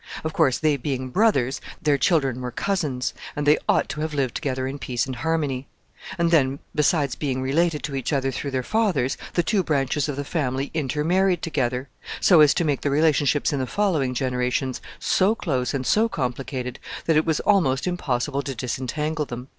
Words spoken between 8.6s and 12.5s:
fathers, the two branches of the family intermarried together, so